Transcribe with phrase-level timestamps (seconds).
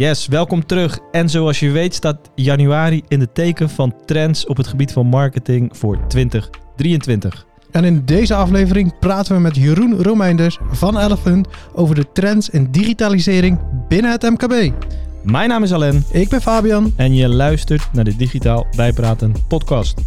[0.00, 0.98] Yes, welkom terug.
[1.10, 5.06] En zoals je weet staat januari in de teken van trends op het gebied van
[5.06, 7.46] marketing voor 2023.
[7.70, 12.70] En in deze aflevering praten we met Jeroen Romeinders van Elephant over de trends in
[12.70, 13.58] digitalisering
[13.88, 14.72] binnen het MKB.
[15.22, 16.92] Mijn naam is Alain Ik ben Fabian.
[16.96, 20.00] en je luistert naar de Digitaal Bijpraten podcast.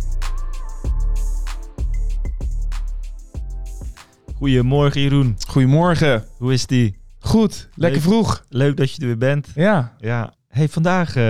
[4.36, 6.24] Goedemorgen Jeroen, Goedemorgen.
[6.38, 7.03] hoe is die?
[7.24, 8.10] Goed, lekker Leuk.
[8.10, 8.46] vroeg.
[8.50, 9.48] Leuk dat je er weer bent.
[9.56, 9.96] Ja.
[10.00, 11.24] Ja, hey, vandaag eh,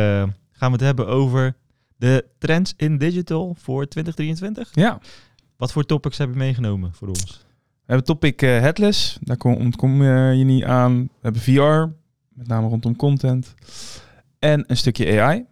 [0.51, 1.55] gaan we het hebben over
[1.97, 4.69] de trends in digital voor 2023.
[4.73, 4.99] ja.
[5.57, 7.45] Wat voor topics heb je meegenomen voor ons?
[7.55, 9.17] We hebben topic eh, headless.
[9.21, 11.01] Daar kom, ontkom je niet aan.
[11.01, 11.93] We hebben VR,
[12.33, 13.53] met name rondom content.
[14.39, 15.45] En een stukje AI.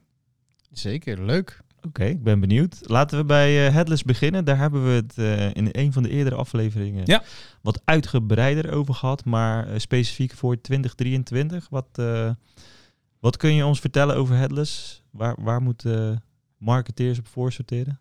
[0.71, 1.59] Zeker, leuk.
[1.87, 2.79] Oké, ik ben benieuwd.
[2.81, 4.45] Laten we bij eh, Headless beginnen.
[4.45, 7.23] Daar hebben we het eh, in een van de eerdere afleveringen Ja.
[7.61, 9.25] wat uitgebreider over gehad.
[9.25, 11.69] Maar eh, specifiek voor 2023.
[11.69, 12.01] Wat,
[13.19, 15.03] wat kun je ons vertellen over Headless?
[15.11, 16.23] Waar, waar moeten
[16.57, 17.99] marketeers op voor sorteren?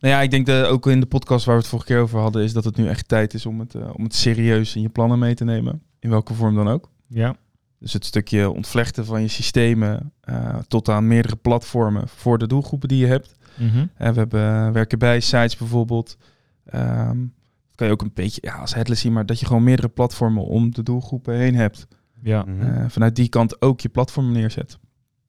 [0.00, 2.20] Nou ja, ik denk dat ook in de podcast waar we het vorige keer over
[2.20, 4.88] hadden, is dat het nu echt tijd is om het, om het serieus in je
[4.88, 5.82] plannen mee te nemen.
[6.00, 6.90] In welke vorm dan ook.
[7.06, 7.36] Ja.
[7.78, 12.88] Dus het stukje ontvlechten van je systemen eh, tot aan meerdere platformen voor de doelgroepen
[12.88, 13.36] die je hebt.
[13.58, 13.86] Mhm.
[13.96, 16.16] Eh, we hebben eh, werken bij sites bijvoorbeeld.
[16.64, 19.64] Ehm, dat kan je ook een beetje ja, als headless zien, maar dat je gewoon
[19.64, 21.86] meerdere platformen om de doelgroepen heen hebt.
[22.22, 24.78] Ja, Eh, vanuit die kant ook je platform neerzet.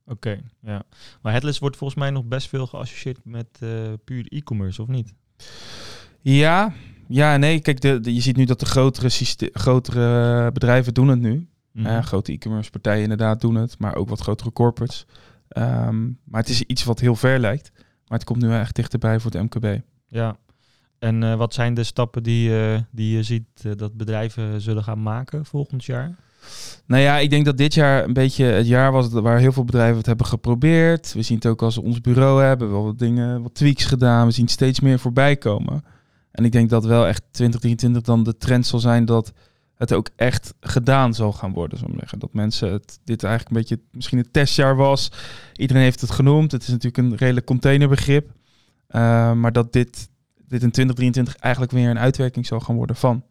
[0.06, 0.40] oké.
[0.62, 0.84] ja.
[1.22, 3.70] Maar Headless wordt volgens mij nog best veel geassocieerd met eh
[4.06, 5.14] puur e-commerce, of niet?
[6.22, 6.74] Ja,
[7.08, 7.60] ja, nee.
[7.60, 11.48] Kijk, de, de- je ziet nu dat de grotere, syste- grotere bedrijven doen het nu.
[11.86, 15.06] Eh, grote e-commerce partijen inderdaad doen het, maar ook wat grotere corporates.
[15.48, 17.72] Ehm, maar het is iets wat heel ver lijkt.
[18.08, 19.82] Maar het komt nu echt dichterbij voor het MKB.
[20.08, 20.38] Ja.
[21.00, 24.84] En eh, wat zijn de stappen die, eh, die je ziet eh, dat bedrijven zullen
[24.84, 26.16] gaan maken volgend jaar?
[26.86, 29.66] Nou ja, ik denk dat dit jaar een beetje het jaar was waar heel veel
[29.66, 31.14] bedrijven het hebben geprobeerd.
[31.14, 34.26] We zien het ook als we ons bureau hebben, wel wat dingen, wat tweaks gedaan.
[34.26, 35.84] We zien steeds meer voorbij komen.
[36.32, 39.34] En ik denk dat wel echt 2023 dan de trend zal zijn dat
[39.80, 42.20] het ook echt gedaan zal gaan worden, maar zeggen.
[42.20, 45.12] Dat mensen het, dit eigenlijk een beetje misschien een testjaar was.
[45.54, 46.52] Iedereen heeft het genoemd.
[46.52, 48.32] Het is natuurlijk een redelijk containerbegrip.
[48.90, 53.24] Uh, maar dat dit, dit in 2023 eigenlijk weer een uitwerking zal gaan worden van.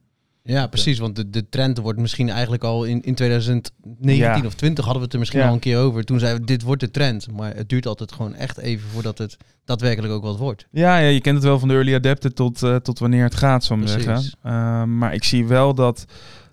[0.50, 0.98] Ja, precies.
[0.98, 4.40] Want de, de trend wordt misschien eigenlijk al in, in 2019 Ja.
[4.44, 5.46] of 20 hadden we het er misschien Ja.
[5.48, 6.04] al een keer over.
[6.04, 7.30] Toen zeiden we, dit wordt de trend.
[7.32, 10.66] Maar het duurt altijd gewoon echt even voordat het daadwerkelijk ook wat wordt.
[10.70, 13.34] Ja, ja, je kent het wel van de early adapter tot, eh, tot wanneer het
[13.34, 14.22] gaat, ik maar zeggen.
[14.46, 16.04] Uh, maar ik zie wel dat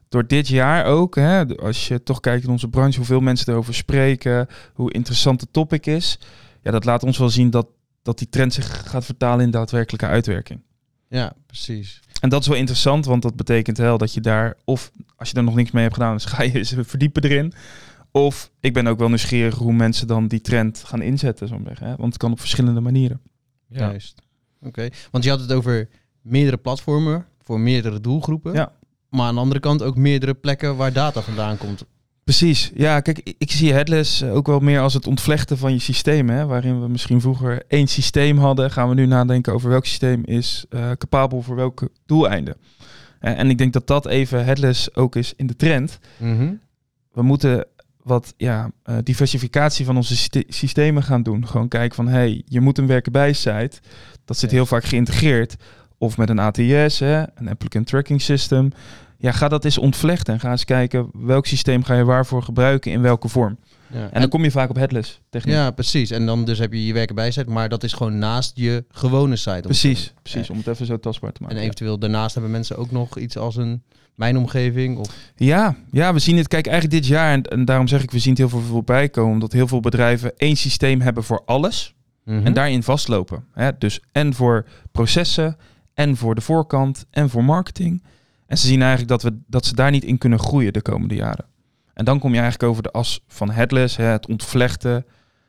[0.09, 3.73] door dit jaar ook, hè, als je toch kijkt in onze branche, hoeveel mensen erover
[3.73, 6.19] spreken, hoe interessant het topic is.
[6.61, 7.67] Ja, dat laat ons wel zien dat,
[8.01, 10.61] dat die trend zich gaat vertalen in daadwerkelijke uitwerking.
[11.09, 11.99] Ja, precies.
[12.25, 15.35] En dat is wel interessant, want dat betekent wel dat je daar, of als je
[15.35, 17.53] er nog niks mee hebt gedaan, dus ga je eens verdiepen erin.
[18.11, 21.87] Of ik ben ook wel nieuwsgierig hoe mensen dan die trend gaan inzetten, zo zeggen.
[21.87, 21.95] Hè?
[21.95, 23.21] Want het kan op verschillende manieren.
[23.67, 24.21] Juist.
[24.61, 24.89] Oké.
[25.11, 25.89] Want je had het over
[26.21, 28.53] meerdere platformen voor meerdere doelgroepen.
[28.53, 28.71] Ja.
[29.09, 31.85] Maar aan de andere kant ook meerdere plekken waar data vandaan komt.
[32.29, 32.71] Precies.
[32.75, 36.29] Ja, kijk, ik- ik zie headless ook wel meer als het ontvlechten van je systeem.
[36.29, 40.21] Hè, waarin we misschien vroeger één systeem hadden, gaan we nu nadenken over welk systeem
[40.25, 42.55] is eh, capabel voor welke doeleinden.
[43.19, 45.99] Eh, en ik denk dat dat even headless ook is in de trend.
[47.11, 47.65] We moeten
[48.03, 51.47] wat ja, eh, diversificatie van onze syste- systemen gaan doen.
[51.47, 53.79] Gewoon kijken van, hey, je moet een werken bij site.
[54.25, 54.55] Dat zit Ja.
[54.55, 55.55] heel vaak geïntegreerd.
[55.97, 58.69] Of met een ATS, hè, een applicant tracking system.
[59.17, 62.91] Ja, ga dat eens ontvlechten en ga eens kijken welk systeem ga je waarvoor gebruiken
[62.91, 63.57] in welke vorm.
[63.87, 64.09] Ja.
[64.11, 65.53] En dan kom je vaak op headless techniek.
[65.55, 66.11] ja, precies.
[66.11, 68.85] En dan dus heb je je werken bij site, maar dat is gewoon naast je
[68.89, 69.59] gewone site.
[69.61, 70.49] precies, precies.
[70.49, 71.61] Om het even zo tastbaar te En maken.
[71.61, 73.83] eventueel daarnaast hebben mensen ook nog iets als een
[74.15, 76.47] mijn omgeving of Ja, ja, we zien het.
[76.47, 79.09] Kijk, eigenlijk dit jaar, en, en daarom zeg ik, we zien het heel veel voorbij
[79.09, 81.93] komen, omdat heel veel bedrijven één systeem hebben voor alles.
[82.23, 82.45] Mhm.
[82.45, 83.45] En daarin vastlopen.
[83.53, 83.69] Hè?
[83.77, 85.57] Dus en voor processen,
[85.93, 88.03] en voor de voorkant, en voor marketing.
[88.47, 91.15] En ze zien eigenlijk dat, we, dat ze daar niet in kunnen groeien de komende
[91.15, 91.45] jaren.
[91.93, 95.05] En dan kom je eigenlijk over de as van headless, hè, het ontvlechten,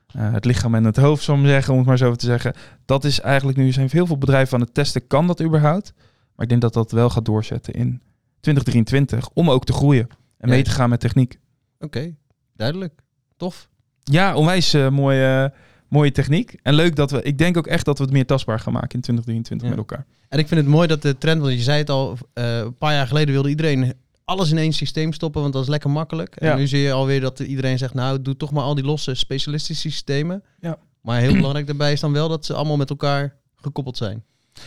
[0.06, 2.54] eh, het lichaam en het hoofd, zou ik zeggen, om het maar zo te zeggen.
[2.84, 5.92] Dat is eigenlijk nu, zijn heel veel bedrijven aan het testen, kan dat überhaupt?
[6.34, 8.02] Maar ik denk dat dat wel gaat doorzetten in
[8.40, 10.06] 2023, om ook te groeien
[10.38, 11.38] en mee te gaan met techniek.
[11.78, 12.14] Oké,
[12.56, 13.02] duidelijk.
[13.36, 13.68] Tof.
[14.02, 15.52] Ja, onwijs eh, mooie,
[15.88, 16.56] mooie techniek.
[16.62, 18.94] En leuk dat we, ik denk ook echt dat we het meer tastbaar gaan maken
[18.94, 19.74] in 2023 Ja.
[19.74, 20.06] met elkaar.
[20.28, 22.74] En ik vind het mooi dat de trend, want je zei het al, eh, een
[22.76, 23.92] paar jaar geleden wilde iedereen
[24.24, 26.36] alles in één systeem stoppen, want dat is lekker makkelijk.
[26.40, 26.50] Ja.
[26.52, 29.14] En nu zie je alweer dat iedereen zegt, nou, doe toch maar al die losse
[29.14, 30.42] specialistische systemen.
[30.60, 30.78] Ja.
[31.00, 34.22] Maar heel belangrijk daarbij is dan wel dat ze allemaal met elkaar gekoppeld zijn.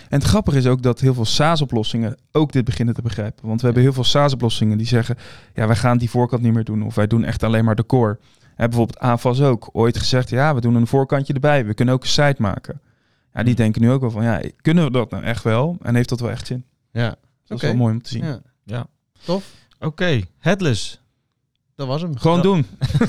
[0.09, 3.47] En het grappige is ook dat heel veel SaaS-oplossingen ook dit beginnen te begrijpen.
[3.47, 5.17] Want we hebben heel veel SaaS-oplossingen die zeggen,
[5.55, 6.83] ja, wij gaan die voorkant niet meer doen.
[6.83, 8.19] Of wij doen echt alleen maar de core.
[8.59, 9.69] Hè, bijvoorbeeld AFAS ook.
[9.71, 11.65] Ooit gezegd, ja, we doen een voorkantje erbij.
[11.65, 12.81] We kunnen ook een site maken.
[13.33, 13.63] Ja, die Hmm.
[13.63, 15.77] denken nu ook wel van, ja, kunnen we dat nou echt wel?
[15.81, 16.65] En heeft dat wel echt zin?
[16.91, 17.07] Ja.
[17.09, 17.17] Dat
[17.47, 17.65] is Oké.
[17.65, 18.23] wel mooi om te zien.
[18.25, 18.39] ja.
[18.63, 18.85] Ja.
[19.25, 19.51] Tof.
[19.79, 21.01] Oké, headless.
[21.75, 22.17] Dat was hem.
[22.17, 22.65] Gewoon Dat- doen.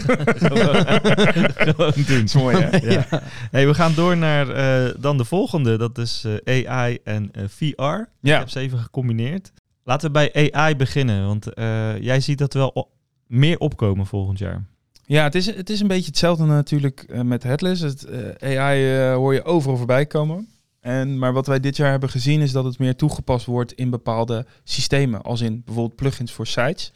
[1.56, 2.22] Gewoon doen.
[2.24, 2.76] is mooi, hè?
[2.92, 3.06] Ja.
[3.50, 5.78] Hey, we gaan door naar eh, dan de volgende.
[5.78, 7.82] Dat is eh, AI en eh, VR.
[8.00, 8.38] Ik Ja.
[8.38, 9.52] heb ze even gecombineerd.
[9.84, 12.90] Laten we bij AI beginnen, want eh, jij ziet dat wel
[13.26, 14.64] meer opkomen volgend jaar.
[15.10, 17.80] Ja, het is, het is een beetje hetzelfde natuurlijk eh, met Headless.
[17.80, 20.48] Het, eh, AI eh, hoor je overal voorbij komen.
[20.80, 23.90] En, maar wat wij dit jaar hebben gezien is dat het meer toegepast wordt in
[23.90, 25.22] bepaalde systemen.
[25.22, 26.92] Als in bijvoorbeeld plugins voor sites.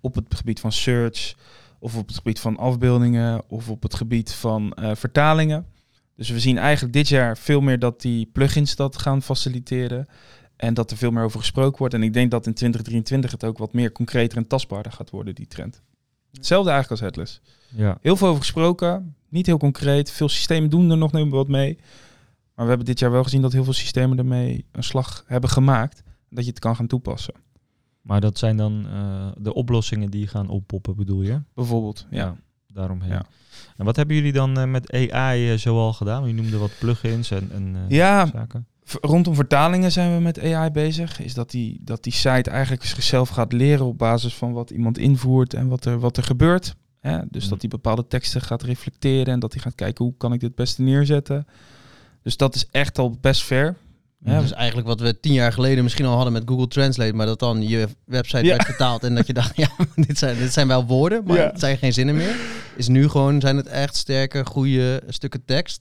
[0.00, 1.34] Op het gebied van search.
[1.78, 3.42] Of op het gebied van afbeeldingen.
[3.48, 5.66] Of op het gebied van vertalingen.
[6.16, 10.06] Dus we zien eigenlijk dit jaar veel meer dat die plugins dat gaan faciliteren.
[10.56, 11.94] En dat er veel meer over gesproken wordt.
[11.94, 15.34] En ik denk dat in 2023 het ook wat meer concreter en tastbaarder gaat worden,
[15.34, 15.82] die trend.
[16.38, 17.40] Hetzelfde eigenlijk als Headless.
[17.68, 17.98] Ja.
[18.00, 20.10] Heel veel over gesproken, niet heel concreet.
[20.10, 21.78] Veel systemen doen er nog wat mee.
[22.54, 25.50] Maar we hebben dit jaar wel gezien dat heel veel systemen ermee een slag hebben
[25.50, 26.02] gemaakt.
[26.30, 27.34] Dat je het kan gaan toepassen.
[28.02, 31.42] Maar dat zijn dan eh, de oplossingen die gaan oppoppen, bedoel je?
[31.54, 32.36] Bijvoorbeeld, ja.
[32.66, 33.10] daaromheen.
[33.10, 33.26] Ja.
[33.76, 36.26] En wat hebben jullie dan eh, met AI eh, zoal gedaan?
[36.26, 38.66] Je noemde wat plugins en, en Ja, zaken.
[39.00, 41.20] Rondom vertalingen zijn we met AI bezig.
[41.20, 44.98] Is dat die, dat die site eigenlijk zichzelf gaat leren op basis van wat iemand
[44.98, 46.74] invoert en wat er, wat er gebeurt.
[47.00, 47.18] Hè?
[47.30, 47.50] Dus Mm.
[47.50, 50.48] dat die bepaalde teksten gaat reflecteren en dat hij gaat kijken hoe kan ik dit
[50.48, 51.46] het beste neerzetten.
[52.22, 53.76] Dus dat is echt al best ver.
[54.24, 56.68] Ja, Ja, Dat is eigenlijk wat we tien jaar geleden misschien al hadden met Google
[56.68, 58.48] Translate, maar dat dan je website Ja.
[58.56, 61.46] werd vertaald en dat je dacht, ja, dit zijn, dit zijn wel woorden, maar Ja.
[61.46, 62.36] het zijn geen zinnen meer.
[62.76, 65.80] Is nu gewoon, zijn het echt sterke, goede stukken tekst,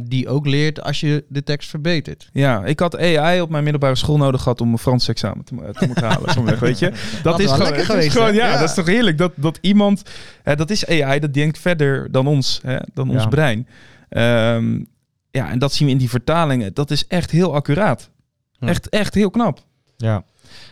[0.00, 2.28] die ook leert als je de tekst verbetert.
[2.32, 5.54] Ja, ik had AI op mijn middelbare school nodig gehad om een Frans examen te,
[5.72, 6.58] te moeten halen.
[6.60, 6.92] weet je?
[7.22, 8.58] Dat is gewoon, is geweest, gewoon- ja, Ja.
[8.58, 10.02] dat is toch heerlijk dat, dat iemand,
[10.42, 13.28] hè, dat is AI, dat denkt verder dan ons, hè, dan ons Ja.
[13.28, 13.68] brein.
[14.08, 14.82] Ehm,
[15.30, 16.74] ja, en dat zien we in die vertalingen.
[16.74, 18.10] Dat is echt heel accuraat.
[18.58, 18.66] Hm.
[18.68, 19.58] Echt, echt heel knap.
[19.96, 20.24] Ja,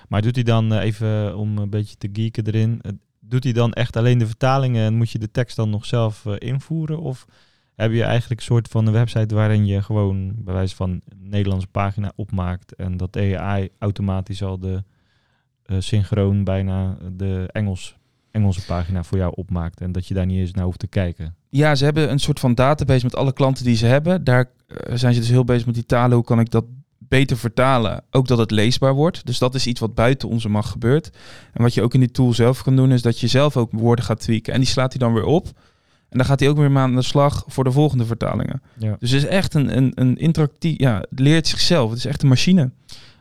[0.08, 3.52] maar doet hij dan eh, even om een beetje te geeken erin, eh, doet hij
[3.52, 6.98] dan echt alleen de vertalingen en moet je de tekst dan nog zelf eh, invoeren?
[7.00, 7.26] Of
[7.74, 11.68] heb je eigenlijk een soort van een website waarin je gewoon bij wijze van Nederlandse
[11.68, 14.82] pagina opmaakt en dat AI automatisch al de
[15.62, 17.96] eh, synchroon bijna de Engels,
[18.30, 21.34] Engelse pagina voor jou opmaakt en dat je daar niet eens naar hoeft te kijken?
[21.48, 24.24] Ja, ze hebben een soort van database met alle klanten die ze hebben.
[24.24, 26.16] Daar eh, zijn ze dus heel bezig met die talen.
[26.16, 26.64] Hoe kan ik dat
[26.98, 28.04] beter vertalen?
[28.10, 29.26] Ook dat het leesbaar wordt.
[29.26, 31.10] Dus dat is iets wat buiten onze macht gebeurt.
[31.52, 33.72] En wat je ook in die tool zelf kan doen, is dat je zelf ook
[33.72, 34.52] woorden gaat tweaken.
[34.52, 35.48] En die slaat hij dan weer op.
[36.12, 38.62] En dan gaat hij ook weer maar aan de slag voor de volgende vertalingen.
[38.78, 40.78] Ja, Dus het is echt een, een, een interactief...
[40.78, 41.88] Ja, het leert zichzelf.
[41.90, 42.70] Het is echt een machine.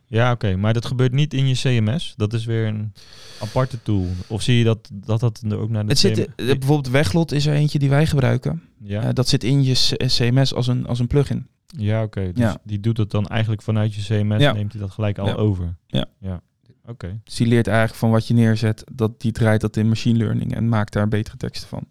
[0.08, 2.14] ja oké, maar dat gebeurt niet in je CMS.
[2.18, 2.94] Dat is weer een
[3.42, 4.08] aparte tool.
[4.28, 6.90] Of zie je dat dat, dat er ook naar de Het zit, CMS eh, bijvoorbeeld
[6.90, 8.62] Weglot is er eentje die wij gebruiken.
[8.84, 9.02] Ja.
[9.02, 11.48] Eh, dat zit in je CMS als een, als een plugin.
[11.78, 12.22] Ja, oké.
[12.34, 12.58] Dus Ja.
[12.64, 14.52] die doet het dan eigenlijk vanuit je CMS, Ja.
[14.54, 15.34] neemt hij dat gelijk al Ja.
[15.34, 15.76] over.
[15.88, 16.06] Ja.
[16.20, 16.42] Ja.
[16.86, 17.20] Oké.
[17.24, 20.56] Dus die leert eigenlijk van wat je neerzet, dat die draait dat in machine learning
[20.56, 21.84] en maakt daar betere teksten van.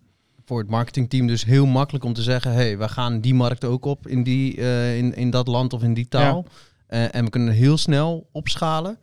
[0.50, 3.85] Voor het marketingteam dus heel makkelijk om te zeggen, hey, we gaan die markt ook
[3.85, 6.47] op in, die, eh, in, in dat land of in die taal.
[6.87, 8.99] Eh, en we kunnen heel snel opschalen.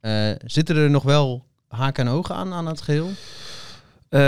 [0.00, 3.08] Eh, zitten er nog wel haken en ogen aan aan het geheel?
[4.08, 4.20] Eh,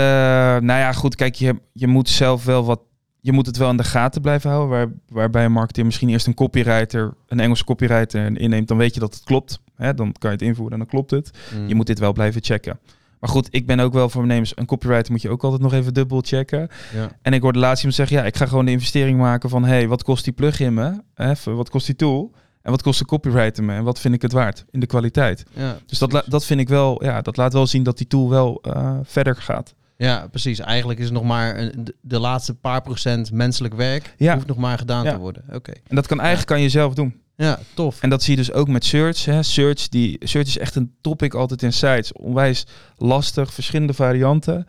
[0.61, 2.79] nou ja, goed, kijk, je, je moet zelf wel wat.
[3.19, 4.69] Je moet het wel in de gaten blijven houden.
[4.69, 8.99] Waar, waarbij een marketeer misschien eerst een copywriter, een Engelse copywriter inneemt, dan weet je
[8.99, 9.59] dat het klopt.
[9.75, 11.31] Hè, dan kan je het invoeren en dan klopt het.
[11.55, 11.67] Mm.
[11.67, 12.79] Je moet dit wel blijven checken.
[13.23, 14.57] Maar goed, ik ben ook wel voor ondernemers.
[14.57, 16.67] Een copywriter moet je ook altijd nog even dubbel checken.
[16.93, 17.09] Ja.
[17.21, 19.87] En ik hoorde laatst iemand zeggen, ja, ik ga gewoon de investering maken van, hey,
[19.87, 21.01] wat kost die plugin me?
[21.15, 22.31] Even, wat kost die tool?
[22.61, 23.73] En wat kost de copywriter me?
[23.73, 25.43] En wat vind ik het waard in de kwaliteit?
[25.53, 28.29] Ja, Dus dat, dat vind ik wel, ja, dat laat wel zien dat die tool
[28.29, 29.73] wel eh, verder gaat.
[29.97, 30.59] ja, precies.
[30.59, 34.13] Eigenlijk is het nog maar een, de, laatste paar procent menselijk werk.
[34.17, 34.33] Ja.
[34.33, 35.11] Hoeft nog maar gedaan Ja.
[35.11, 35.43] te worden.
[35.53, 35.71] Oké.
[35.87, 37.21] En dat kan eigenlijk kan je zelf doen.
[37.43, 38.01] Ja, tof.
[38.01, 39.25] En dat zie je dus ook met search.
[39.25, 39.43] Hè.
[39.43, 42.13] Search, die, search is echt een topic altijd in sites.
[42.13, 42.65] Onwijs
[42.97, 44.67] lastig, verschillende varianten.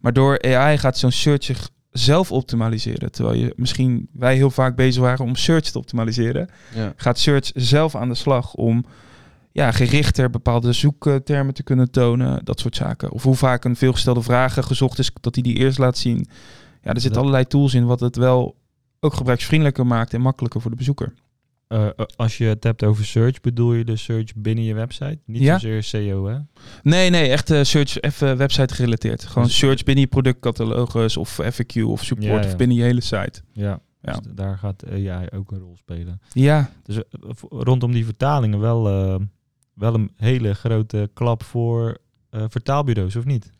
[0.00, 3.12] Maar door AI gaat zo'n search zich zelf optimaliseren.
[3.12, 6.48] Terwijl je misschien wij heel vaak bezig waren om search te optimaliseren.
[6.74, 6.92] Ja.
[6.96, 8.84] Gaat search zelf aan de slag om
[9.52, 12.44] ja, gerichter bepaalde zoektermen te kunnen tonen.
[12.44, 13.10] Dat soort zaken.
[13.10, 16.28] Of hoe vaak een veelgestelde vragen gezocht is, dat hij die eerst laat zien.
[16.82, 18.56] Ja, er zitten allerlei tools in wat het wel
[19.00, 21.12] ook gebruiksvriendelijker maakt en makkelijker voor de bezoeker.
[21.68, 25.18] Eh, eh, als je het hebt over search, bedoel je de search binnen je website?
[25.24, 25.58] Niet Ja.
[25.58, 26.38] zozeer SEO, hè?
[26.82, 29.24] Nee, nee, echt eh, search, even website gerelateerd.
[29.24, 32.46] Gewoon Dus- search binnen je productcatalogus of FAQ of support Ja, ja.
[32.46, 33.42] of binnen je hele site.
[33.52, 33.80] Ja.
[34.02, 34.12] Ja.
[34.12, 36.20] Dus daar gaat AI ook een rol spelen.
[36.32, 37.00] Ja, Dus
[37.48, 38.82] rondom die vertalingen wel,
[39.74, 41.98] wel een hele grote klap voor
[42.30, 43.52] vertaalbureaus, of niet?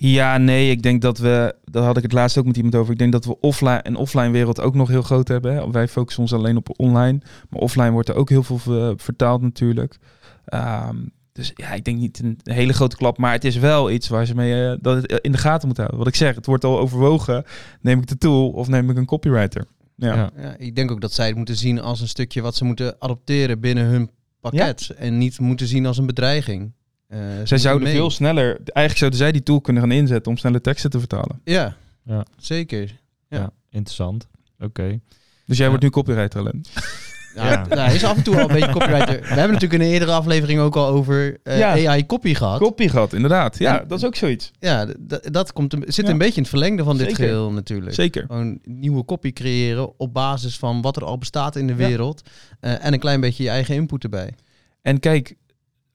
[0.00, 2.92] Ja, nee, ik denk dat we, daar had ik het laatst ook met iemand over.
[2.92, 5.54] Ik denk dat we offline en offline wereld ook nog heel groot hebben.
[5.54, 5.70] Hè.
[5.70, 9.42] Wij focussen ons alleen op online, maar offline wordt er ook heel veel ver- vertaald
[9.42, 9.98] natuurlijk.
[10.44, 10.96] Ehm,
[11.32, 14.26] dus ja, ik denk niet een hele grote klap, maar het is wel iets waar
[14.26, 16.04] ze mee eh, dat het in de gaten moeten houden.
[16.04, 17.44] Wat ik zeg, het wordt al overwogen.
[17.80, 19.64] Neem ik de tool of neem ik een copywriter?
[19.96, 20.30] Ja, Ja.
[20.42, 22.96] Ja, ik denk ook dat zij het moeten zien als een stukje wat ze moeten
[22.98, 24.90] adopteren binnen hun pakket.
[24.96, 26.72] En niet moeten zien als een bedreiging.
[27.08, 27.96] Eh, ze zij zouden mee.
[27.96, 31.40] veel sneller, eigenlijk zouden zij die tool kunnen gaan inzetten om snelle teksten te vertalen.
[31.44, 32.24] Ja, Ja.
[32.36, 33.00] zeker.
[33.28, 33.50] Ja, Ja.
[33.70, 34.26] interessant.
[34.58, 35.00] Oké.
[35.46, 35.68] Dus jij Ja.
[35.68, 36.60] wordt nu copywriter, Len.
[37.34, 37.66] Ja, Ja.
[37.66, 39.20] nou, hij is af en toe al een beetje copywriter.
[39.20, 41.88] We hebben natuurlijk in een eerdere aflevering ook al over eh, Ja.
[41.88, 42.58] AI copy gehad.
[42.60, 43.58] Copy gehad, inderdaad.
[43.58, 44.50] Ja, En- dat is ook zoiets.
[44.58, 44.86] ja,
[45.30, 46.12] dat komt een, zit Ja.
[46.12, 47.94] een beetje in het verlengde van dit geheel natuurlijk.
[47.94, 48.24] Zeker.
[48.26, 51.86] Gewoon nieuwe copy creëren op basis van wat er al bestaat in de Ja.
[51.88, 52.22] wereld.
[52.60, 54.34] Eh, en een klein beetje je eigen input erbij.
[54.82, 55.34] En kijk,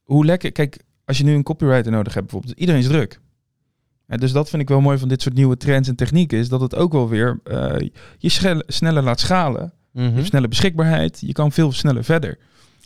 [0.04, 0.52] hoe lekker.
[0.52, 3.20] Kijk, als je nu een copywriter nodig hebt, bijvoorbeeld, iedereen is druk.
[4.08, 6.62] Dus dat vind ik wel mooi van dit soort nieuwe trends en technieken, is dat
[6.62, 9.74] het ook wel weer eh, je sneller laat schalen.
[9.92, 10.14] Je Mhm.
[10.14, 12.38] hebt snelle beschikbaarheid, je kan veel sneller verder.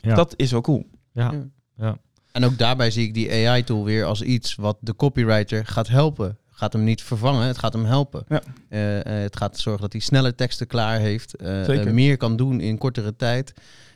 [0.01, 0.15] Ja.
[0.15, 0.89] Dat is wel cool.
[1.11, 1.31] Ja.
[1.31, 1.45] Ja.
[1.77, 1.97] Ja.
[2.31, 6.37] En ook daarbij zie ik die AI-tool weer als iets wat de copywriter gaat helpen.
[6.51, 8.23] Gaat hem niet vervangen, het gaat hem helpen.
[8.27, 8.41] Ja.
[8.69, 11.87] Eh, eh, het gaat zorgen dat hij snelle teksten klaar heeft, eh, Zeker.
[11.87, 13.53] eh, meer kan doen in kortere tijd.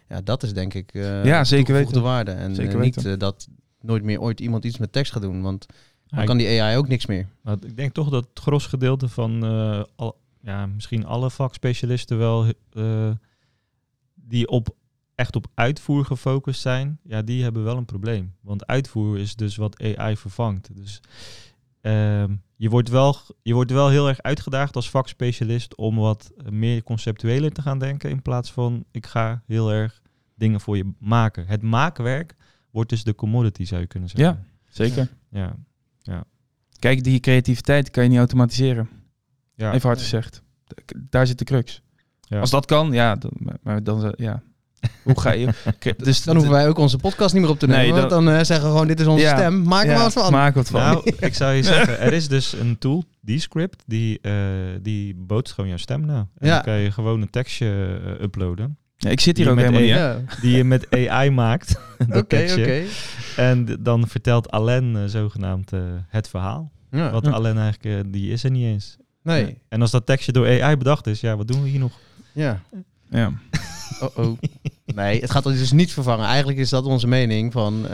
[0.09, 2.01] Ja, dat is denk ik eh Ja, zeker toegevoegde weten.
[2.01, 2.31] waarde.
[2.31, 3.47] En Zeker niet dat
[3.83, 5.65] nooit meer ooit iemand iets met tekst gaat doen, want
[6.07, 7.27] dan Ja, kan die AI ook niks meer.
[7.41, 12.17] Maar ik denk toch dat het gros gedeelte van eh, al, ja, misschien alle vakspecialisten
[12.17, 13.11] wel eh,
[14.13, 14.75] die op
[15.15, 18.35] echt op uitvoer gefocust zijn, ja, die hebben wel een probleem.
[18.41, 20.75] Want uitvoer is dus wat AI vervangt.
[20.75, 21.01] Dus
[21.81, 26.83] ehm, je, wordt wel, je wordt wel heel erg uitgedaagd als vakspecialist om wat meer
[26.83, 30.01] conceptueler te gaan denken in plaats van ik ga heel erg
[30.35, 31.47] dingen voor je maken.
[31.47, 32.35] Het maakwerk
[32.71, 34.45] wordt dus de commodity, zou je kunnen zeggen.
[34.69, 35.07] Zeker.
[35.29, 35.55] Ja.
[36.79, 38.89] Kijk, die creativiteit kan je niet automatiseren.
[39.55, 39.73] Ja.
[39.73, 40.41] Even hard gezegd.
[41.09, 41.81] Daar zit de crux.
[42.21, 42.39] Ja.
[42.39, 43.31] Als dat kan, ja, dan,
[43.63, 44.41] maar- dan, ja.
[45.03, 45.47] Hoe ga je?
[45.97, 47.81] Dus Dan hoeven wij ook onze podcast niet meer op te nemen.
[47.83, 49.35] Nee, want dan eh, zeggen we gewoon, dit is onze Ja.
[49.37, 49.63] stem.
[49.63, 50.31] Maak er ja, maar wat van.
[50.31, 50.81] Maak wat van.
[50.81, 54.33] Nou, ik zou je zeggen, er is dus een tool, Descript, die, eh
[54.81, 56.27] die bootst gewoon jouw stem na.
[56.37, 56.53] En Ja.
[56.55, 59.83] dan kan je gewoon een tekstje eh, uploaden, Ja, ik zit hier ook met helemaal
[59.83, 60.27] niet.
[60.29, 60.39] Ja.
[60.41, 61.75] die je met AI maakt.
[62.13, 62.81] Oké, oké.
[63.35, 66.71] En dan vertelt Alain eh, zogenaamd eh, het verhaal.
[66.91, 67.11] Ja.
[67.11, 67.31] Wat Ja.
[67.31, 68.97] Alain eigenlijk, eh, die is er niet eens.
[69.23, 69.57] Nee.
[69.69, 71.91] En als dat tekstje door AI bedacht is, ja, wat doen we hier nog?
[72.31, 72.61] Ja.
[73.09, 73.31] Ja.
[74.01, 74.37] Oh, oh.
[74.85, 76.25] Nee, het gaat ons dus niet vervangen.
[76.25, 77.85] Eigenlijk is dat onze mening van,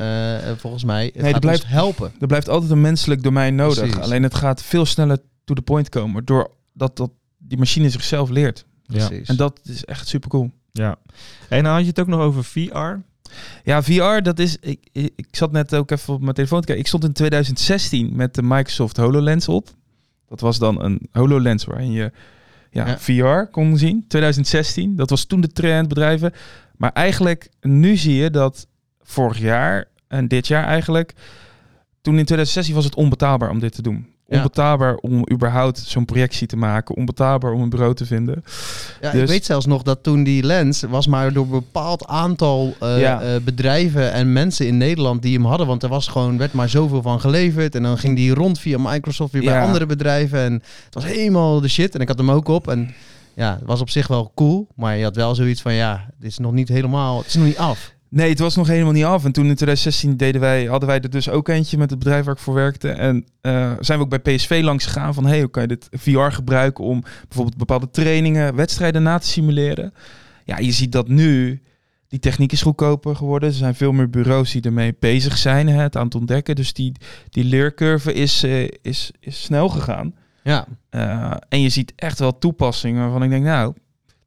[0.57, 2.11] volgens mij, het Nee, gaat blijft- ons helpen.
[2.19, 3.77] Er blijft altijd een menselijk domein nodig.
[3.79, 3.97] Precies.
[3.99, 6.25] Alleen het gaat veel sneller to the point komen.
[6.25, 8.65] Doordat dat die machine zichzelf leert.
[8.85, 9.07] Ja.
[9.07, 9.27] Precies.
[9.29, 10.51] En dat is echt super cool.
[10.77, 10.95] Ja.
[11.49, 12.95] En dan had je het ook nog over VR.
[13.63, 14.57] Ja, VR, dat is.
[14.59, 16.83] Ik, ik, ik zat net ook even op mijn telefoon te kijken.
[16.83, 19.69] Ik stond in 2016 met de Microsoft HoloLens op.
[20.27, 22.11] Dat was dan een HoloLens waarin je
[22.71, 22.97] ja, Ja.
[22.99, 24.05] VR kon zien.
[24.07, 24.95] 2016.
[24.95, 26.33] Dat was toen de trend, bedrijven.
[26.77, 28.67] Maar eigenlijk, nu zie je dat
[29.01, 31.13] vorig jaar en dit jaar eigenlijk.
[32.01, 34.07] Toen in 2016 was het onbetaalbaar om dit te doen.
[34.29, 36.95] Onbetaalbaar om überhaupt zo'n projectie te maken.
[36.95, 38.43] Onbetaalbaar om een bureau te vinden.
[39.01, 42.05] Ja, ik Dus- weet zelfs nog dat toen die lens was maar door een bepaald
[42.05, 43.21] aantal eh, Ja.
[43.21, 45.67] eh, bedrijven en mensen in Nederland die hem hadden.
[45.67, 47.75] Want er was gewoon, werd maar zoveel van geleverd.
[47.75, 50.39] En dan ging die rond via Microsoft weer bij andere bedrijven.
[50.39, 50.53] En
[50.85, 51.95] het was helemaal de shit.
[51.95, 52.67] En ik had hem ook op.
[52.67, 52.93] En
[53.33, 54.67] ja, het was op zich wel cool.
[54.75, 57.45] Maar je had wel zoiets van, ja, dit is nog niet helemaal, het is nog
[57.45, 57.95] niet af.
[58.17, 59.25] Nee, het was nog helemaal niet af.
[59.25, 62.25] En toen in 2016 deden wij, hadden wij er dus ook eentje met het bedrijf
[62.25, 62.89] waar ik voor werkte.
[62.89, 65.25] En eh, zijn we ook bij PSV langs gegaan van...
[65.25, 69.93] hey, hoe kan je dit VR gebruiken om bijvoorbeeld bepaalde trainingen, wedstrijden na te simuleren?
[70.43, 71.61] Ja, je ziet dat nu...
[72.07, 73.49] Die techniek is goedkoper geworden.
[73.49, 76.55] Er zijn veel meer bureaus die ermee bezig zijn, hè, het aan het ontdekken.
[76.55, 76.91] Dus die,
[77.29, 80.15] die leercurve is, eh, is, is snel gegaan.
[80.43, 83.73] Ja, Uh, en je ziet echt wel toepassingen waarvan ik denk, nou,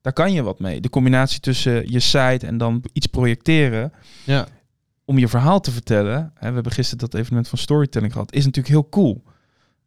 [0.01, 0.81] daar kan je wat mee.
[0.81, 3.93] De combinatie tussen je site en dan iets projecteren
[4.25, 4.47] ja.
[5.05, 6.33] om je verhaal te vertellen.
[6.35, 8.33] Hè, we hebben gisteren dat evenement van storytelling gehad.
[8.33, 9.23] Is natuurlijk heel cool.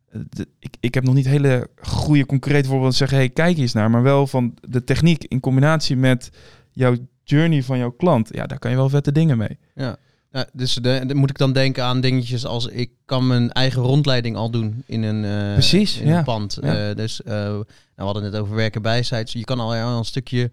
[0.09, 3.73] Eh, de- ik, ik heb nog niet hele goede concrete voorbeelden zeggen, hey, kijk eens
[3.73, 3.89] naar.
[3.89, 6.29] Maar wel van de techniek in combinatie met
[6.71, 8.29] jouw journey van jouw klant.
[8.33, 9.57] Ja, daar kan je wel vette dingen mee.
[9.75, 9.97] Ja.
[10.33, 13.81] Ja, dus de, de- moet ik dan denken aan dingetjes als ik kan mijn eigen
[13.81, 16.17] rondleiding al doen in een, eh, Precies, in ja.
[16.17, 16.57] een pand.
[16.61, 16.89] Ja.
[16.89, 19.33] Eh, dus eh, nou, we hadden het over werken bij sites.
[19.33, 20.51] Je kan al een stukje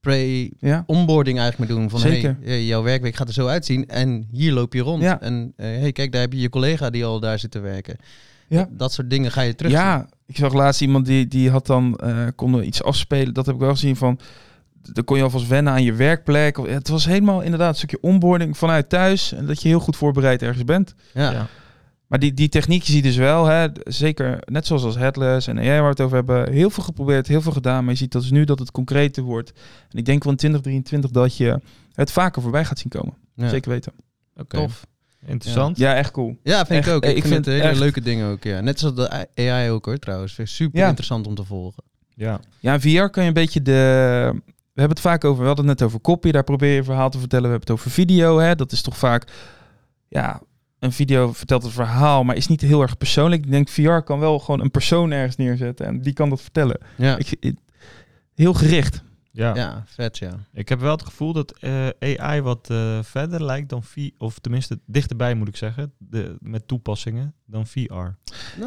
[0.00, 1.90] pre-onboarding eigenlijk mee doen.
[1.90, 2.36] Van Zeker.
[2.42, 5.02] hey, jouw werkweek gaat er zo uitzien en hier loop je rond.
[5.02, 7.96] En hey, kijk, daar heb je je collega die al daar zit te werken.
[8.48, 8.68] Ja.
[8.70, 9.72] Dat, soort dingen ga je terug.
[9.72, 12.00] Ja, ik zag laatst iemand die, die had dan,
[12.36, 13.34] konden iets afspelen.
[13.34, 14.18] Dat heb ik wel gezien van,
[14.82, 16.58] dan kon je alvast wennen aan je werkplek.
[16.58, 19.32] Of- Het was helemaal inderdaad een stukje onboarding vanuit thuis.
[19.32, 20.94] En dat je heel goed voorbereid ergens bent.
[21.14, 21.30] Ja.
[21.30, 21.46] Ja.
[22.06, 25.58] Maar die, die techniek zie je dus wel, hè, zeker net zoals als headless en
[25.58, 27.82] AI waar we het over hebben, heel veel geprobeerd, heel veel gedaan.
[27.84, 29.52] Maar je ziet dat dus nu dat het concreter wordt.
[29.90, 31.60] En ik denk wel in 2023 dat je
[31.92, 33.14] het vaker voorbij gaat zien komen.
[33.34, 33.48] Ja.
[33.48, 33.92] Zeker weten.
[34.36, 34.56] Oké.
[34.56, 34.86] Tof.
[35.26, 35.78] Interessant.
[35.78, 36.36] Ja, echt cool.
[36.42, 37.02] Ja, vind Echt, ik ook.
[37.02, 38.44] eh, Ik, ik vind, vind het hele echt- leuke dingen ook.
[38.44, 38.60] Ja.
[38.60, 40.38] Net zoals de AI ook hoor trouwens.
[40.42, 40.86] Super Ja.
[40.86, 41.82] interessant om te volgen.
[42.14, 42.40] Ja.
[42.60, 44.42] Ja, in VR kan je een beetje de...
[44.72, 46.84] We hebben het vaak over, we hadden het net over copy, daar probeer je een
[46.84, 47.44] verhaal te vertellen.
[47.44, 48.54] We hebben het over video, hè.
[48.54, 49.32] dat is toch vaak,
[50.08, 50.40] ja,
[50.78, 53.44] een video vertelt een verhaal, maar is niet heel erg persoonlijk.
[53.44, 56.78] Ik denk, VR kan wel gewoon een persoon ergens neerzetten en die kan dat vertellen.
[56.96, 57.58] Ja, Ik, ik-
[58.34, 59.02] heel gericht.
[59.30, 59.54] Ja.
[59.54, 60.32] ja vet ja.
[60.52, 61.88] Ik heb wel het gevoel dat eh,
[62.18, 66.68] AI wat eh, verder lijkt dan VR, of tenminste dichterbij moet ik zeggen, de, met
[66.68, 67.92] toepassingen dan VR.
[67.92, 68.12] Nou,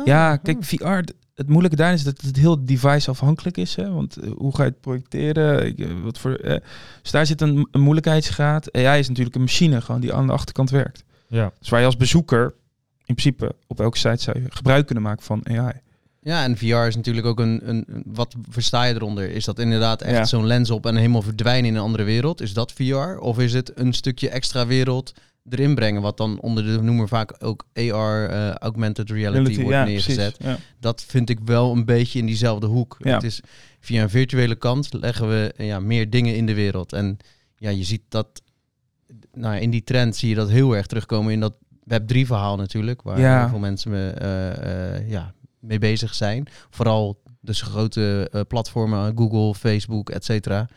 [0.05, 0.99] Ja, kijk, VR,
[1.35, 3.75] het moeilijke daar is dat het heel device afhankelijk is.
[3.75, 3.91] Hè?
[3.91, 5.65] Want eh, hoe ga je het projecteren?
[5.65, 6.59] Ik, eh, wat voor, eh,
[7.01, 8.73] dus daar zit een, een moeilijkheidsgraad.
[8.73, 11.03] AI is natuurlijk een machine gewoon die aan de achterkant werkt.
[11.27, 11.51] Ja.
[11.59, 12.53] Dus waar je als bezoeker
[13.05, 15.73] in principe op elke site zou je gebruik kunnen maken van AI.
[16.21, 17.83] Ja, en VR is natuurlijk ook een, een...
[17.87, 19.29] een- Wat versta je eronder?
[19.29, 20.25] Is dat inderdaad echt Ja.
[20.25, 22.41] zo'n lens op en helemaal verdwijnen in een andere wereld?
[22.41, 23.17] Is dat VR?
[23.19, 25.13] Of is het een stukje extra wereld
[25.49, 26.01] erin brengen?
[26.01, 30.35] Wat dan onder de noemer vaak ook AR, eh, Augmented Reality, wordt neergezet.
[30.39, 30.57] Ja.
[30.79, 32.97] Dat vind ik wel een beetje in diezelfde hoek.
[32.99, 33.13] Ja.
[33.13, 33.41] Het is
[33.79, 36.93] via een virtuele kant leggen we eh, ja, meer dingen in de wereld.
[36.93, 37.17] En
[37.57, 38.41] ja, je ziet dat
[39.33, 41.53] nou, in die trend zie je dat heel erg terugkomen in dat
[41.89, 43.01] Web3 verhaal natuurlijk.
[43.01, 43.39] Waar Ja.
[43.39, 46.47] heel veel mensen me, eh, ja, mee bezig zijn.
[46.69, 50.67] Vooral dus grote platformen, Google, Facebook, et cetera.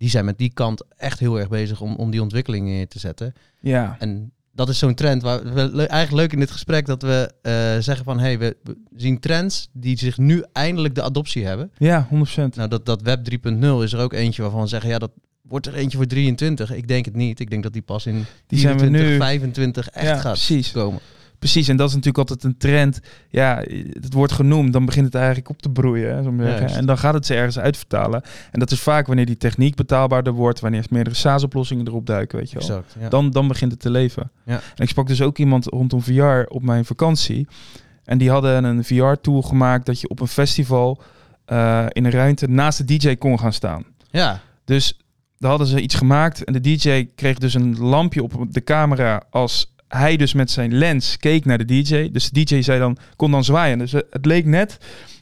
[0.00, 2.98] Die zijn met die kant echt heel erg bezig om, om die ontwikkeling neer te
[2.98, 3.32] zetten.
[3.60, 3.96] ja.
[3.98, 7.52] En dat is zo'n trend waar we eigenlijk leuk in dit gesprek dat we eh,
[7.78, 11.70] zeggen van hey, we, we zien trends die zich nu eindelijk de adoptie hebben.
[11.78, 12.10] Ja, 100%.
[12.54, 15.10] Nou, dat, dat Web 3.0 is er ook eentje waarvan we zeggen ja, dat
[15.42, 16.72] wordt er eentje voor 23.
[16.72, 17.40] Ik denk het niet.
[17.40, 19.16] Ik denk dat die pas in Die zijn we 24, nu.
[19.18, 20.72] 25 echt Ja, gaat precies.
[20.72, 21.00] komen.
[21.40, 23.00] Precies, en dat is natuurlijk altijd een trend.
[23.28, 23.62] Ja,
[24.00, 26.16] het wordt genoemd, dan begint het eigenlijk op te broeien.
[26.16, 26.74] Hè, zo.
[26.74, 28.22] En dan gaat het ze ergens uitvertalen.
[28.50, 32.50] En dat is vaak wanneer die techniek betaalbaarder wordt, wanneer meerdere SaaS-oplossingen erop duiken, weet
[32.50, 32.68] je wel.
[32.68, 32.96] Exact.
[33.00, 33.08] Ja.
[33.08, 34.30] Dan, dan begint het te leven.
[34.44, 34.54] Ja.
[34.54, 37.46] En ik sprak dus ook iemand rondom VR op mijn vakantie.
[38.04, 41.02] En die hadden een VR-tool gemaakt dat je op een festival
[41.44, 43.84] eh, in een ruimte naast de DJ kon gaan staan.
[44.10, 44.40] ja.
[44.64, 44.98] Dus
[45.38, 49.22] daar hadden ze iets gemaakt en de DJ kreeg dus een lampje op de camera
[49.30, 52.10] als hij dus met zijn lens keek naar de DJ.
[52.12, 53.78] Dus de DJ zei dan, kon dan zwaaien.
[53.78, 54.78] Dus eh, het leek net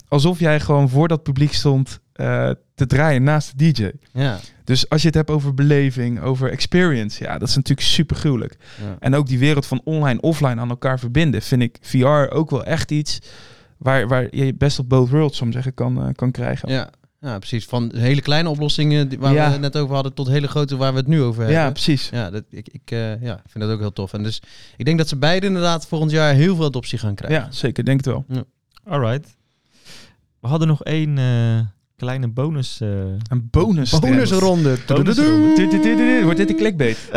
[0.09, 3.91] alsof jij gewoon voor dat publiek stond eh, te draaien naast de DJ.
[4.13, 4.39] Ja.
[4.65, 8.57] Dus als je het hebt over beleving, over experience, ja, dat is natuurlijk super gruwelijk.
[8.81, 8.97] Ja.
[8.99, 12.65] En ook die wereld van online, offline aan elkaar verbinden, vind ik VR ook wel
[12.65, 13.19] echt iets
[13.77, 16.73] waar, waar je best op both worlds, om zeggen, kan, eh, kan krijgen.
[16.73, 16.91] Ja.
[17.21, 17.65] Ja, precies.
[17.65, 19.47] Van hele kleine oplossingen die- waar Ja.
[19.47, 21.61] we het net over hadden tot hele grote waar we het nu over hebben.
[21.61, 22.09] Ja, precies.
[22.09, 24.13] Ja, dat, ik, ik eh, ja, vind dat ook heel tof.
[24.13, 24.43] En dus
[24.77, 27.41] ik denk dat ze beide inderdaad volgend jaar heel veel adoptie gaan krijgen.
[27.41, 28.25] Ja, zeker, denk het wel.
[28.85, 29.37] Alright.
[30.41, 31.61] We hadden nog één eh,
[31.97, 32.81] kleine bonus.
[32.81, 32.89] eh,
[33.29, 33.99] Een bonus.
[33.99, 34.77] Bonusronde.
[34.87, 36.23] Bonusronde.
[36.23, 36.99] Wordt dit een clickbait?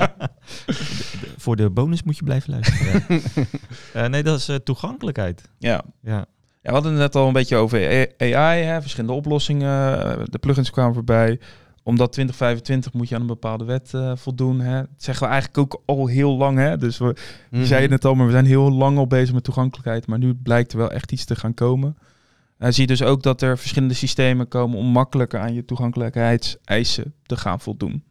[1.44, 3.02] voor de bonus moet je blijven luisteren.
[3.92, 5.42] Eh, nee, dat is toegankelijkheid.
[5.58, 5.82] Ja.
[6.02, 6.26] Ja.
[6.62, 9.98] Ja, we hadden het net al een beetje over AI, hè, verschillende oplossingen.
[10.30, 11.40] De plugins kwamen voorbij.
[11.82, 14.60] Omdat 2025 moet je aan een bepaalde wet eh, voldoen.
[14.60, 14.76] Hè.
[14.80, 16.58] Dat zeggen we eigenlijk ook al heel lang.
[16.58, 16.76] Hè.
[16.76, 17.14] Dus we
[17.50, 17.60] Mhm.
[17.60, 20.06] je zei het net al, maar we zijn heel lang al bezig met toegankelijkheid.
[20.06, 21.96] Maar nu blijkt er wel echt iets te gaan komen.
[22.58, 27.14] Uh, zie je dus ook dat er verschillende systemen komen om makkelijker aan je toegankelijkheidseisen
[27.22, 28.02] te gaan voldoen.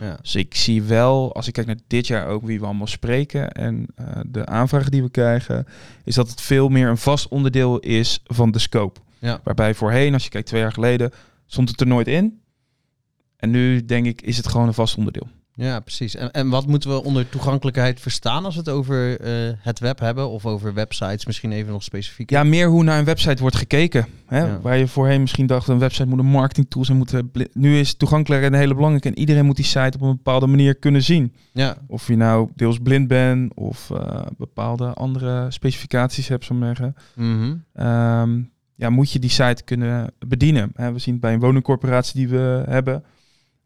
[0.00, 0.18] Ja.
[0.22, 3.52] Dus ik zie wel, als ik kijk naar dit jaar ook wie we allemaal spreken
[3.52, 5.66] en eh, de aanvragen die we krijgen,
[6.04, 9.00] is dat het veel meer een vast onderdeel is van de scope.
[9.18, 9.40] Ja.
[9.44, 11.12] Waarbij voorheen, als je kijkt twee jaar geleden,
[11.46, 12.40] stond het er nooit in.
[13.36, 15.28] En nu denk ik, is het gewoon een vast onderdeel.
[15.62, 16.14] Ja, precies.
[16.14, 19.98] En, en wat moeten we onder toegankelijkheid verstaan als we het over eh, het web
[19.98, 20.28] hebben?
[20.30, 22.30] Of over websites misschien even nog specifiek?
[22.30, 24.06] Ja, meer hoe naar een website wordt gekeken.
[24.26, 24.38] Hè?
[24.38, 24.60] Ja.
[24.60, 26.98] Waar je voorheen misschien dacht, een website moet een marketingtool zijn.
[26.98, 29.08] Moet, bli- nu is toegankelijkheid een hele belangrijke.
[29.08, 31.34] En iedereen moet die site op een bepaalde manier kunnen zien.
[31.52, 36.94] Ja, Of je nou deels blind bent of eh, bepaalde andere specificaties hebt, maar zeggen.
[37.14, 37.54] Mhm.
[37.74, 38.40] Ehm,
[38.74, 40.70] ja, moet je die site kunnen bedienen.
[40.74, 43.04] Hè, we zien het bij een woningcorporatie die we hebben.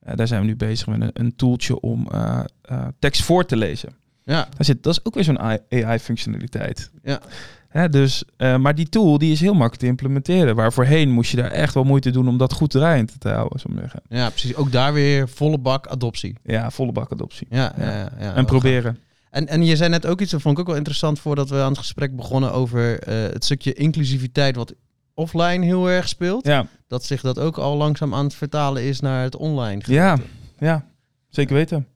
[0.04, 3.44] Eh, daar zijn we nu bezig met een, een tooltje om eh, eh, tekst voor
[3.46, 3.92] te lezen.
[4.24, 6.90] ja, Daar zit, dat is ook weer zo'n AI-functionaliteit.
[7.02, 7.20] Ja.
[7.68, 10.54] Hè, dus, maar die tool die is heel makkelijk te implementeren.
[10.56, 13.60] Waar voorheen moest je daar echt wel moeite doen om dat goed draaiend te houden.
[13.60, 14.16] Zou ik maar zeggen.
[14.18, 14.54] ja, precies.
[14.54, 16.36] Ook daar weer volle bak adoptie.
[16.44, 17.46] Ja, volle bak adoptie.
[17.50, 18.34] Ja, Ja.
[18.34, 18.98] en proberen.
[19.30, 21.56] En, en je zei net ook iets, dat vond ik ook wel interessant voordat we
[21.60, 24.74] aan het gesprek begonnen over het stukje inclusiviteit wat
[25.14, 26.46] offline heel erg speelt.
[26.46, 29.82] Ja, Dat zich dat ook al langzaam aan het vertalen is naar het online.
[29.86, 30.18] Ja.
[30.58, 30.84] ja,
[31.28, 31.86] zeker weten.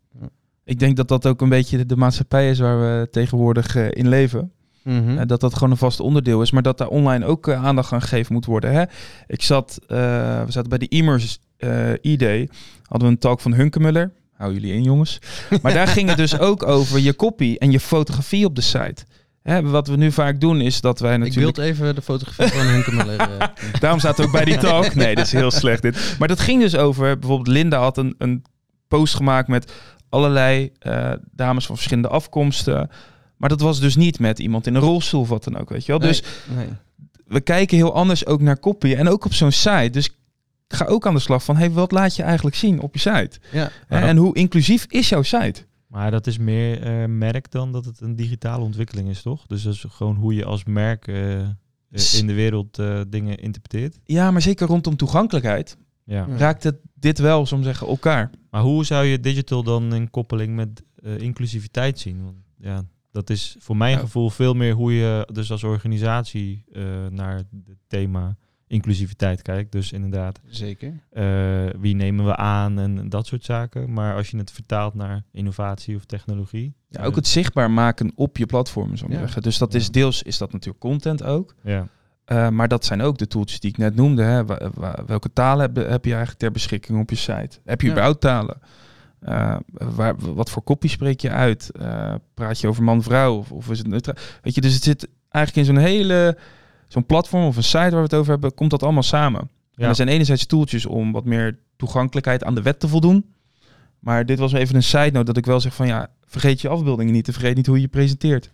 [0.69, 4.09] Ik denk dat dat ook een beetje de maatschappij is waar we tegenwoordig eh, in
[4.09, 4.53] leven.
[4.85, 7.93] Eh, dat dat gewoon een vast onderdeel is, maar dat daar online ook eh, aandacht
[7.93, 8.73] aan gegeven moet worden.
[8.73, 8.85] Hè?
[9.27, 11.39] Ik zat, we zaten bij de Immers
[12.01, 12.49] E-Day,
[12.83, 14.13] hadden we een talk van Hunkemuller.
[14.33, 15.19] Hou jullie in, jongens.
[15.63, 19.05] Maar daar ging het dus ook over je copy en je fotografie op de site.
[19.43, 21.55] Hè, wat we nu vaak doen is dat wij Ik natuurlijk...
[21.57, 23.21] beeld even de fotografie van Hunkemuller.
[23.21, 23.49] eh.
[23.81, 24.95] Daarom staat ook bij die talk.
[25.05, 26.17] Nee, dat is heel slecht dit.
[26.19, 28.45] Maar dat ging dus over, bijvoorbeeld Linda had een, een
[28.89, 29.73] post gemaakt met
[30.09, 32.91] allerlei eh, dames van verschillende afkomsten.
[33.37, 35.87] Maar dat was dus niet met iemand in een rolstoel of wat dan ook, weet
[35.87, 36.01] je wel.
[36.01, 36.23] Dus
[36.57, 36.67] Nee.
[37.27, 39.91] we kijken heel anders ook naar copy en ook op zo'n site.
[39.91, 40.11] Dus
[40.69, 43.31] ga ook aan de slag van, hey, wat laat je eigenlijk zien op je site?
[43.53, 43.71] Ja.
[43.87, 45.67] Hè, En hoe inclusief is jouw site?
[45.89, 49.47] Maar dat is meer eh, merk dan dat het een digitale ontwikkeling is, toch?
[49.47, 51.49] Dus dat is gewoon hoe je als merk eh, eh,
[52.19, 53.99] in de wereld eh, dingen interpreteert.
[54.05, 56.27] Ja, maar zeker rondom toegankelijkheid Ja.
[56.37, 58.31] Raakt het dit wel, soms zeggen, elkaar.
[58.51, 62.25] Maar hoe zou je digital dan in koppeling met eh, inclusiviteit zien?
[62.25, 63.99] Want ja, dat is voor mijn Ja.
[64.01, 67.47] gevoel veel meer hoe je dus als organisatie eh, naar het
[67.87, 68.37] thema
[68.69, 69.73] inclusiviteit kijkt.
[69.73, 70.93] Dus inderdaad, Zeker.
[71.11, 71.25] eh,
[71.81, 73.93] wie nemen we aan en dat soort zaken.
[73.93, 76.75] Maar als je het vertaalt naar innovatie of technologie.
[76.89, 79.19] Ja, ook het zichtbaar maken op je platform, ik Ja.
[79.19, 79.43] zeggen.
[79.43, 81.55] Dus dat is deels is dat natuurlijk content ook.
[81.63, 81.89] Ja.
[82.25, 84.23] Eh, maar dat zijn ook de tools die ik net noemde.
[84.23, 84.45] Hè.
[85.07, 87.59] Welke talen heb, heb je eigenlijk ter beschikking op je site?
[87.65, 87.93] Heb je Ja.
[87.93, 88.59] überhaupt talen?
[89.21, 91.71] Eh, waar, wat voor kopie spreek je uit?
[91.71, 94.15] Eh, praat je over man-vrouw of, of is het neutraal?
[94.43, 96.37] Weet je, dus het zit eigenlijk in zo'n hele
[96.89, 99.41] zo'n platform of een site waar we het over hebben, komt dat allemaal samen.
[99.41, 99.89] En Ja.
[99.89, 103.25] er zijn enerzijds tooltjes om wat meer toegankelijkheid aan de wet te voldoen.
[103.99, 106.69] Maar dit was even een side note dat ik wel zeg van ja, vergeet je
[106.69, 107.27] afbeeldingen niet.
[107.27, 108.51] en Vergeet niet hoe je je presenteert.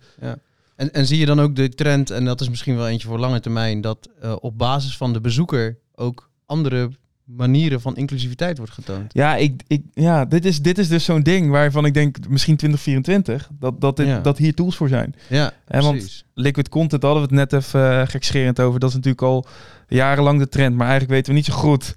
[0.75, 3.19] En, en zie je dan ook de trend, en dat is misschien wel eentje voor
[3.19, 6.89] lange termijn, dat eh, op basis van de bezoeker ook andere
[7.25, 9.13] manieren van inclusiviteit wordt getoond?
[9.13, 12.55] Ja, ik, ik, ja dit, is, dit is dus zo'n ding waarvan ik denk misschien
[12.55, 14.19] 2024 dat, dat, dit, Ja.
[14.19, 15.15] dat hier tools voor zijn.
[15.29, 18.79] Ja, Hè, want liquid content hadden we het net even uh, gekscherend over.
[18.79, 19.45] Dat is natuurlijk al
[19.87, 21.93] jarenlang de trend, maar eigenlijk weten we niet zo goed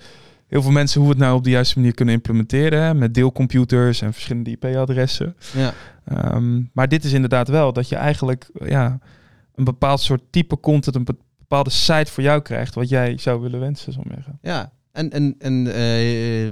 [0.46, 2.82] heel veel mensen hoe we het nou op de juiste manier kunnen implementeren.
[2.82, 5.36] Hè, met deelcomputers en verschillende IP-adressen.
[5.54, 5.72] Ja.
[6.04, 8.98] Ehm, maar dit is inderdaad wel dat je eigenlijk ja,
[9.54, 13.40] een bepaald soort type content, een be- bepaalde site voor jou krijgt, wat jij zou
[13.40, 14.38] willen wensen, maar zeggen.
[14.42, 16.42] Ja, en, en, en eh,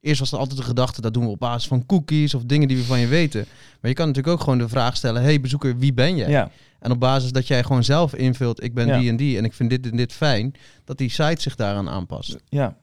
[0.00, 2.68] eerst was er altijd de gedachte, dat doen we op basis van cookies of dingen
[2.68, 3.46] die we van je weten.
[3.80, 6.28] Maar je kan natuurlijk ook gewoon de vraag stellen, hey bezoeker, wie ben jij?
[6.28, 8.98] Ja, En op basis dat jij gewoon zelf invult, ik ben Ja.
[8.98, 10.54] die en die en ik vind dit en dit fijn,
[10.84, 12.36] dat die site zich daaraan aanpast.
[12.48, 12.76] ja.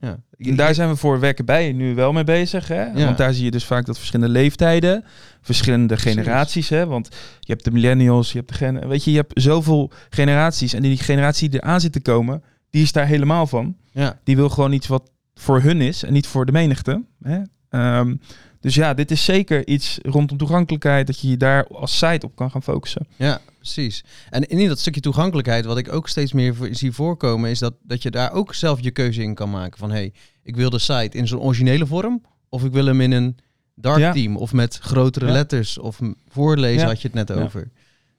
[0.00, 0.18] Ja.
[0.38, 2.68] En daar zijn we voor werken bij nu wel mee bezig.
[2.68, 2.82] Hè?
[2.84, 3.04] Ja.
[3.04, 5.04] Want daar zie je dus vaak dat verschillende leeftijden,
[5.40, 6.12] verschillende Precies.
[6.12, 6.68] generaties.
[6.68, 6.86] Hè?
[6.86, 7.08] Want
[7.40, 10.72] je hebt de millennials, je hebt de gen weet je, je hebt zoveel generaties.
[10.72, 12.42] En die generatie die eraan zit te komen,
[12.76, 13.76] die is daar helemaal van.
[13.92, 14.18] Ja.
[14.24, 17.04] Die wil gewoon iets wat voor hun is en niet voor de menigte.
[17.22, 17.38] Hè?
[17.68, 18.16] Ehm,
[18.60, 22.36] dus ja, dit is zeker iets rondom toegankelijkheid, dat je je daar als site op
[22.36, 23.06] kan gaan focussen.
[23.16, 24.04] Ja, precies.
[24.30, 28.02] En in dat stukje toegankelijkheid, wat ik ook steeds meer zie voorkomen, is dat, dat
[28.02, 29.78] je daar ook zelf je keuze in kan maken.
[29.78, 30.12] Van hey,
[30.42, 33.38] ik wil de site in zijn originele vorm, of ik wil hem in een
[33.74, 34.12] dark Ja.
[34.12, 35.32] team, of met grotere Ja.
[35.32, 36.86] letters, of voorlezen Ja.
[36.86, 37.70] had je het net over.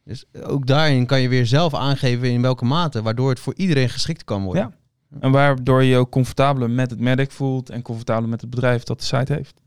[0.07, 3.89] Dus ook daarin kan je weer zelf aangeven in welke mate, waardoor het voor iedereen
[3.89, 4.61] geschikt kan worden.
[4.61, 5.19] Ja.
[5.19, 8.83] En waardoor je je ook comfortabeler met het merk voelt en comfortabeler met het bedrijf
[8.83, 9.61] dat de site heeft.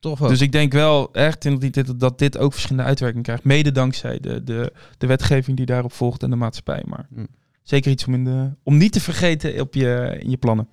[0.00, 0.28] Toch ook.
[0.28, 3.44] Dus ik denk wel echt in dat dit, dat dit ook verschillende uitwerking krijgt.
[3.44, 6.82] Mede dankzij de, de, de wetgeving die daarop volgt en de maatschappij.
[6.86, 7.24] Maar Hm.
[7.62, 10.68] zeker iets om, in de, om niet te vergeten op je, in je plannen.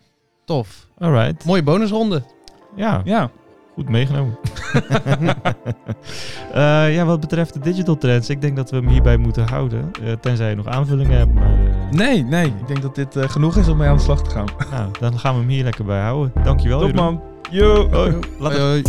[0.46, 0.88] Tof.
[0.98, 1.46] Alright.
[1.46, 2.24] Mooie bonusronde.
[2.76, 3.32] Ja, Ja,
[3.80, 4.38] goed meegenomen.
[6.54, 9.92] Eh, ja, wat betreft de digital trends, ik denk dat we hem hierbij moeten houden.
[10.04, 11.34] Eh, tenzij je nog aanvullingen hebt.
[11.34, 12.46] Maar, eh, nee, nee.
[12.46, 14.48] Ik denk dat dit eh, genoeg is om mee aan de slag te gaan.
[14.72, 16.32] nou, dan gaan we hem hier lekker bij houden.
[16.44, 16.80] Dankjewel.
[16.80, 17.04] Top Jeroen.
[17.04, 17.22] man.
[17.50, 17.90] Yo.
[17.90, 18.82] Hoi.